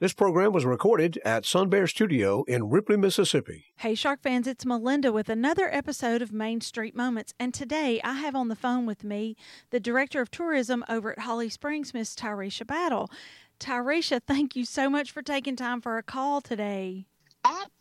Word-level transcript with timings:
This 0.00 0.12
program 0.12 0.52
was 0.52 0.64
recorded 0.64 1.20
at 1.24 1.46
Sun 1.46 1.68
Bear 1.68 1.86
Studio 1.86 2.42
in 2.48 2.68
Ripley, 2.68 2.96
Mississippi. 2.96 3.66
Hey, 3.76 3.94
Shark 3.94 4.20
fans, 4.22 4.48
it's 4.48 4.66
Melinda 4.66 5.12
with 5.12 5.28
another 5.28 5.72
episode 5.72 6.20
of 6.20 6.32
Main 6.32 6.60
Street 6.60 6.96
Moments. 6.96 7.32
And 7.38 7.54
today 7.54 8.00
I 8.02 8.14
have 8.14 8.34
on 8.34 8.48
the 8.48 8.56
phone 8.56 8.86
with 8.86 9.04
me 9.04 9.36
the 9.70 9.78
Director 9.78 10.20
of 10.20 10.32
Tourism 10.32 10.84
over 10.88 11.12
at 11.12 11.20
Holly 11.20 11.48
Springs, 11.48 11.94
Miss 11.94 12.16
Tyrisha 12.16 12.66
Battle. 12.66 13.08
Tyrisha, 13.60 14.20
thank 14.26 14.56
you 14.56 14.64
so 14.64 14.90
much 14.90 15.12
for 15.12 15.22
taking 15.22 15.54
time 15.54 15.80
for 15.80 15.96
a 15.96 16.02
call 16.02 16.40
today. 16.40 17.06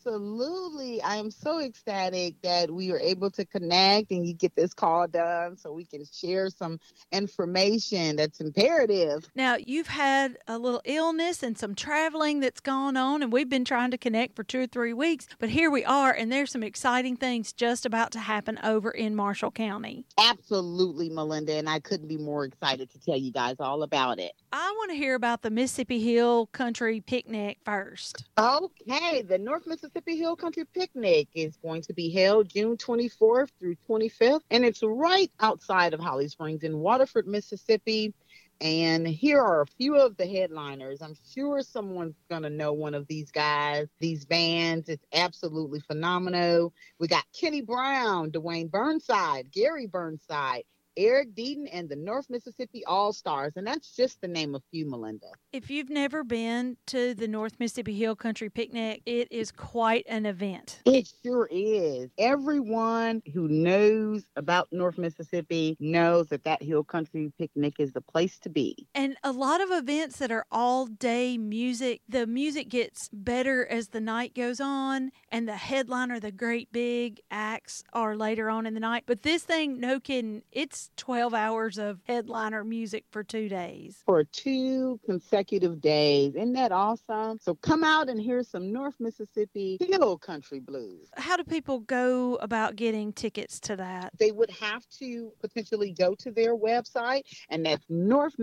Absolutely. 0.05 1.01
I 1.01 1.15
am 1.15 1.31
so 1.31 1.61
ecstatic 1.61 2.35
that 2.41 2.69
we 2.69 2.91
were 2.91 2.99
able 2.99 3.31
to 3.31 3.45
connect 3.45 4.11
and 4.11 4.27
you 4.27 4.33
get 4.33 4.53
this 4.53 4.73
call 4.73 5.07
done 5.07 5.55
so 5.55 5.71
we 5.71 5.85
can 5.85 6.03
share 6.03 6.49
some 6.49 6.77
information 7.13 8.17
that's 8.17 8.41
imperative. 8.41 9.25
Now, 9.33 9.55
you've 9.57 9.87
had 9.87 10.37
a 10.45 10.57
little 10.57 10.81
illness 10.83 11.41
and 11.41 11.57
some 11.57 11.73
traveling 11.73 12.41
that's 12.41 12.59
gone 12.59 12.97
on, 12.97 13.23
and 13.23 13.31
we've 13.31 13.47
been 13.47 13.63
trying 13.63 13.91
to 13.91 13.97
connect 13.97 14.35
for 14.35 14.43
two 14.43 14.63
or 14.63 14.67
three 14.67 14.91
weeks, 14.91 15.25
but 15.39 15.49
here 15.49 15.71
we 15.71 15.85
are, 15.85 16.11
and 16.11 16.29
there's 16.29 16.51
some 16.51 16.63
exciting 16.63 17.15
things 17.15 17.53
just 17.53 17.85
about 17.85 18.11
to 18.11 18.19
happen 18.19 18.59
over 18.61 18.91
in 18.91 19.15
Marshall 19.15 19.51
County. 19.51 20.03
Absolutely, 20.19 21.09
Melinda, 21.09 21.53
and 21.53 21.69
I 21.69 21.79
couldn't 21.79 22.09
be 22.09 22.17
more 22.17 22.43
excited 22.43 22.89
to 22.91 22.99
tell 22.99 23.17
you 23.17 23.31
guys 23.31 23.55
all 23.61 23.83
about 23.83 24.19
it. 24.19 24.33
I 24.51 24.73
want 24.77 24.91
to 24.91 24.97
hear 24.97 25.15
about 25.15 25.43
the 25.43 25.49
Mississippi 25.49 25.99
Hill 25.99 26.47
Country 26.47 26.99
Picnic 26.99 27.59
first. 27.63 28.25
Okay, 28.37 29.21
the 29.21 29.37
North 29.37 29.52
Mississippi 29.67 30.17
Hill 30.17 30.35
Country 30.35 30.65
Picnic 30.65 31.27
is 31.35 31.57
going 31.57 31.83
to 31.83 31.93
be 31.93 32.09
held 32.09 32.49
June 32.49 32.77
24th 32.77 33.49
through 33.59 33.75
25th, 33.87 34.41
and 34.49 34.65
it's 34.65 34.81
right 34.83 35.31
outside 35.39 35.93
of 35.93 35.99
Holly 35.99 36.27
Springs 36.27 36.63
in 36.63 36.79
Waterford, 36.79 37.27
Mississippi. 37.27 38.13
And 38.61 39.07
here 39.07 39.41
are 39.41 39.61
a 39.61 39.67
few 39.67 39.95
of 39.95 40.15
the 40.15 40.25
headliners. 40.25 41.01
I'm 41.01 41.15
sure 41.33 41.61
someone's 41.61 42.15
going 42.29 42.43
to 42.43 42.49
know 42.49 42.71
one 42.71 42.93
of 42.93 43.07
these 43.07 43.29
guys, 43.29 43.87
these 43.99 44.25
bands. 44.25 44.89
It's 44.89 45.05
absolutely 45.13 45.81
phenomenal. 45.81 46.73
We 46.99 47.07
got 47.07 47.25
Kenny 47.37 47.61
Brown, 47.61 48.31
Duwayne 48.31 48.71
Burnside, 48.71 49.51
Garry 49.51 49.87
Burnside, 49.87 50.63
Eric 50.97 51.33
Deaton 51.35 51.67
and 51.71 51.89
the 51.89 51.95
North 51.95 52.29
Mississippi 52.29 52.83
All 52.85 53.13
Stars. 53.13 53.53
And 53.55 53.65
that's 53.65 53.95
just 53.95 54.21
the 54.21 54.27
name 54.27 54.55
of 54.55 54.63
few, 54.71 54.89
Melinda. 54.89 55.27
If 55.51 55.69
you've 55.69 55.89
never 55.89 56.23
been 56.23 56.77
to 56.87 57.13
the 57.13 57.27
North 57.27 57.59
Mississippi 57.59 57.93
Hill 57.93 58.15
Country 58.15 58.49
Picnic, 58.49 59.01
it 59.05 59.31
is 59.31 59.51
quite 59.51 60.05
an 60.07 60.25
event. 60.25 60.81
It 60.85 61.11
sure 61.23 61.47
is. 61.51 62.09
Everyone 62.17 63.21
who 63.33 63.47
knows 63.47 64.23
about 64.35 64.67
North 64.71 64.97
Mississippi 64.97 65.77
knows 65.79 66.27
that 66.27 66.43
that 66.43 66.61
Hill 66.61 66.83
Country 66.83 67.31
Picnic 67.37 67.75
is 67.79 67.93
the 67.93 68.01
place 68.01 68.39
to 68.39 68.49
be. 68.49 68.87
And 68.95 69.17
a 69.23 69.31
lot 69.31 69.61
of 69.61 69.71
events 69.71 70.17
that 70.17 70.31
are 70.31 70.45
all 70.51 70.85
day 70.85 71.37
music, 71.37 72.01
the 72.07 72.27
music 72.27 72.69
gets 72.69 73.09
better 73.11 73.65
as 73.65 73.89
the 73.89 74.01
night 74.01 74.35
goes 74.35 74.59
on, 74.59 75.11
and 75.29 75.47
the 75.47 75.55
headliner, 75.55 76.19
the 76.19 76.31
great 76.31 76.71
big 76.71 77.21
acts, 77.31 77.83
are 77.93 78.15
later 78.15 78.49
on 78.49 78.65
in 78.65 78.73
the 78.73 78.79
night. 78.79 79.03
But 79.05 79.23
this 79.23 79.43
thing, 79.43 79.79
no 79.79 79.99
kidding, 79.99 80.43
it's 80.51 80.82
12 80.97 81.33
hours 81.33 81.77
of 81.77 81.99
headliner 82.05 82.63
music 82.63 83.05
for 83.11 83.23
two 83.23 83.49
days. 83.49 83.97
For 84.05 84.23
two 84.23 84.99
consecutive 85.05 85.81
days. 85.81 86.35
Isn't 86.35 86.53
that 86.53 86.71
awesome? 86.71 87.39
So 87.41 87.55
come 87.55 87.83
out 87.83 88.09
and 88.09 88.19
hear 88.19 88.43
some 88.43 88.71
North 88.71 88.95
Mississippi 88.99 89.77
Hill 89.79 90.17
Country 90.17 90.59
Blues. 90.59 91.09
How 91.17 91.37
do 91.37 91.43
people 91.43 91.79
go 91.79 92.35
about 92.35 92.75
getting 92.75 93.13
tickets 93.13 93.59
to 93.61 93.75
that? 93.75 94.11
They 94.19 94.31
would 94.31 94.51
have 94.51 94.83
to 94.99 95.31
potentially 95.41 95.91
go 95.91 96.15
to 96.15 96.31
their 96.31 96.55
website, 96.55 97.23
and 97.49 97.65
that's 97.65 97.85
North 97.89 98.37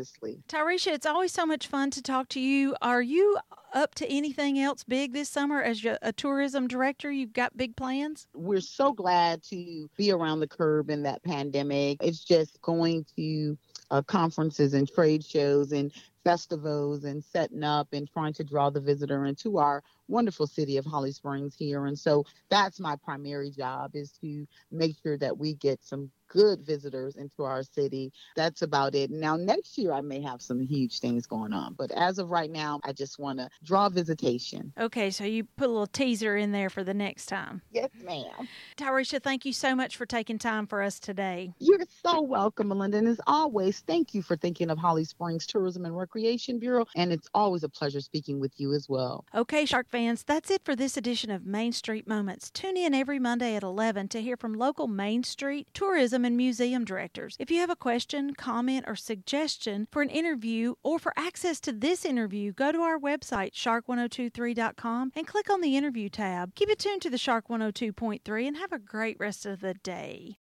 tremendously. 0.00 0.42
Tyrisha, 0.48 0.92
it's 0.92 1.06
always 1.06 1.32
so 1.32 1.46
much 1.46 1.66
fun 1.66 1.90
to 1.90 2.02
talk 2.02 2.28
to 2.30 2.40
you. 2.40 2.74
Are 2.82 3.02
you 3.02 3.38
up 3.72 3.94
to 3.96 4.06
anything 4.10 4.58
else 4.58 4.84
big 4.84 5.12
this 5.12 5.28
summer 5.28 5.62
as 5.62 5.84
a 6.02 6.12
tourism 6.12 6.68
director? 6.68 7.10
You've 7.10 7.32
got 7.32 7.56
big 7.56 7.76
plans? 7.76 8.26
We're 8.34 8.60
so 8.60 8.92
glad 8.92 9.42
to 9.44 9.88
be 9.96 10.10
around 10.10 10.40
the 10.40 10.48
curb 10.48 10.90
in 10.90 11.02
that 11.04 11.22
pandemic. 11.22 11.98
It's 12.02 12.24
just 12.24 12.60
going 12.62 13.04
to 13.16 13.56
uh, 13.90 14.02
conferences 14.02 14.74
and 14.74 14.88
trade 14.88 15.24
shows 15.24 15.72
and 15.72 15.92
festivals 16.24 17.04
and 17.04 17.22
setting 17.24 17.64
up 17.64 17.88
and 17.92 18.10
trying 18.10 18.32
to 18.34 18.44
draw 18.44 18.70
the 18.70 18.80
visitor 18.80 19.26
into 19.26 19.58
our 19.58 19.82
wonderful 20.08 20.46
city 20.46 20.76
of 20.76 20.84
Holly 20.84 21.12
Springs 21.12 21.54
here. 21.56 21.86
And 21.86 21.98
so 21.98 22.24
that's 22.48 22.80
my 22.80 22.96
primary 22.96 23.50
job 23.50 23.92
is 23.94 24.12
to 24.20 24.46
make 24.70 24.96
sure 25.02 25.16
that 25.18 25.36
we 25.36 25.54
get 25.54 25.82
some 25.82 26.10
good 26.28 26.64
visitors 26.64 27.16
into 27.16 27.42
our 27.42 27.62
city. 27.62 28.12
That's 28.36 28.62
about 28.62 28.94
it. 28.94 29.10
Now, 29.10 29.36
next 29.36 29.76
year, 29.76 29.92
I 29.92 30.00
may 30.00 30.22
have 30.22 30.40
some 30.40 30.60
huge 30.60 31.00
things 31.00 31.26
going 31.26 31.52
on, 31.52 31.74
but 31.74 31.90
as 31.90 32.18
of 32.18 32.30
right 32.30 32.50
now, 32.50 32.80
I 32.84 32.92
just 32.92 33.18
want 33.18 33.38
to 33.38 33.48
draw 33.64 33.88
visitation. 33.88 34.72
Okay, 34.78 35.10
so 35.10 35.24
you 35.24 35.44
put 35.44 35.66
a 35.66 35.72
little 35.72 35.86
teaser 35.86 36.36
in 36.36 36.52
there 36.52 36.70
for 36.70 36.84
the 36.84 36.94
next 36.94 37.26
time. 37.26 37.62
Yes, 37.72 37.90
ma'am. 38.04 38.48
Tyrisha, 38.76 39.20
thank 39.22 39.44
you 39.44 39.52
so 39.52 39.74
much 39.74 39.96
for 39.96 40.06
taking 40.06 40.38
time 40.38 40.66
for 40.66 40.82
us 40.82 41.00
today. 41.00 41.52
You're 41.58 41.80
so 42.04 42.22
welcome, 42.22 42.68
Melinda. 42.68 42.98
And 42.98 43.08
as 43.08 43.20
always, 43.26 43.80
thank 43.80 44.14
you 44.14 44.22
for 44.22 44.36
thinking 44.36 44.70
of 44.70 44.78
Holly 44.78 45.04
Springs 45.04 45.46
Tourism 45.46 45.84
and 45.84 45.96
Recreation 46.10 46.58
Bureau. 46.58 46.86
And 46.96 47.12
it's 47.12 47.28
always 47.34 47.62
a 47.62 47.68
pleasure 47.68 48.00
speaking 48.00 48.40
with 48.40 48.58
you 48.58 48.74
as 48.74 48.88
well. 48.88 49.24
Okay, 49.34 49.64
Shark 49.64 49.88
fans, 49.88 50.24
that's 50.24 50.50
it 50.50 50.64
for 50.64 50.74
this 50.74 50.96
edition 50.96 51.30
of 51.30 51.46
Main 51.46 51.72
Street 51.72 52.08
Moments. 52.08 52.50
Tune 52.50 52.76
in 52.76 52.94
every 52.94 53.20
Monday 53.20 53.54
at 53.54 53.62
11 53.62 54.08
to 54.08 54.20
hear 54.20 54.36
from 54.36 54.54
local 54.54 54.88
Main 54.88 55.22
Street 55.22 55.68
tourism 55.72 56.24
and 56.24 56.36
museum 56.36 56.84
directors. 56.84 57.36
If 57.38 57.50
you 57.50 57.60
have 57.60 57.70
a 57.70 57.76
question, 57.76 58.34
comment, 58.34 58.86
or 58.88 58.96
suggestion 58.96 59.86
for 59.92 60.02
an 60.02 60.10
interview 60.10 60.74
or 60.82 60.98
for 60.98 61.12
access 61.16 61.60
to 61.60 61.72
this 61.72 62.04
interview, 62.04 62.52
go 62.52 62.72
to 62.72 62.80
our 62.80 62.98
website, 62.98 63.52
shark1023.com, 63.52 65.12
and 65.14 65.26
click 65.26 65.48
on 65.48 65.60
the 65.60 65.76
interview 65.76 66.08
tab. 66.08 66.54
Keep 66.56 66.70
it 66.70 66.78
tuned 66.80 67.02
to 67.02 67.10
the 67.10 67.18
Shark 67.18 67.48
102.3 67.48 68.48
and 68.48 68.56
have 68.56 68.72
a 68.72 68.78
great 68.78 69.16
rest 69.20 69.46
of 69.46 69.60
the 69.60 69.74
day. 69.74 70.38